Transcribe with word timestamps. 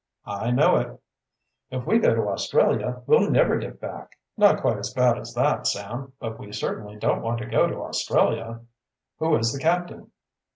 "I 0.25 0.49
know 0.49 0.77
it." 0.77 0.99
"If 1.69 1.85
we 1.85 1.99
go 1.99 2.15
to 2.15 2.29
Australia, 2.29 3.03
we'll 3.05 3.29
never 3.29 3.59
get 3.59 3.79
back." 3.79 4.17
"Not 4.35 4.59
quite 4.59 4.77
as 4.79 4.91
bad 4.95 5.19
as 5.19 5.35
that, 5.35 5.67
Sam. 5.67 6.13
But 6.19 6.39
we 6.39 6.51
certainly 6.53 6.95
don't 6.95 7.21
want 7.21 7.37
to 7.41 7.45
go 7.45 7.67
to 7.67 7.83
Australia." 7.83 8.61
"Who 9.19 9.35
is 9.35 9.53
the 9.53 9.59
captain?" 9.59 10.09